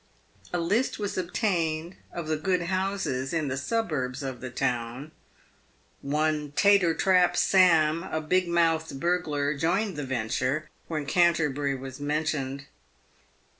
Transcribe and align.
A 0.51 0.57
list 0.57 0.97
was 0.97 1.15
obtained 1.15 1.95
of 2.11 2.27
the 2.27 2.35
good 2.35 2.63
houses 2.63 3.33
in 3.33 3.49
the 3.49 3.55
suburbs 3.55 4.23
of 4.23 4.41
the 4.41 4.49
town. 4.49 5.11
One 6.01 6.53
Tater 6.53 6.95
trap 6.95 7.37
Sam, 7.37 8.01
a 8.05 8.19
big 8.19 8.47
mouthed 8.47 8.99
burglar, 8.99 9.53
joined 9.55 9.97
the 9.97 10.03
venture 10.03 10.71
when 10.87 11.05
Can 11.05 11.35
terbury 11.35 11.77
was 11.79 11.99
mentioned. 11.99 12.65